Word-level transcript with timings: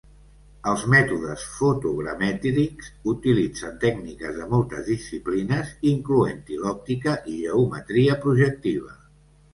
Els 0.69 0.83
mètodes 0.93 1.43
fotogramètrics 1.57 2.89
utilitzen 3.13 3.77
tècniques 3.85 4.33
de 4.39 4.47
moltes 4.55 4.89
disciplines 4.95 5.77
incloent-hi 5.93 6.61
l'òptica 6.65 7.17
i 7.35 7.41
geometria 7.45 8.17
projectiva. 8.25 8.99